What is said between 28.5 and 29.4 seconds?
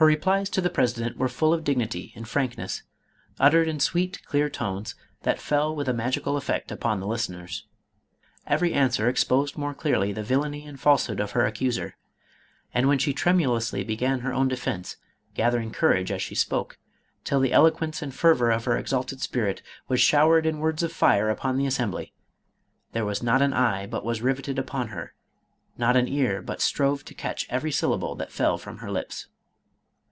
from her lips.